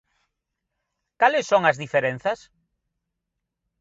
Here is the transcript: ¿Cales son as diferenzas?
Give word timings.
¿Cales 1.19 1.45
son 1.51 1.61
as 1.69 1.79
diferenzas? 1.83 2.39